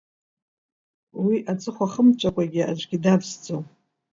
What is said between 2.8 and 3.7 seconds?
давсӡом.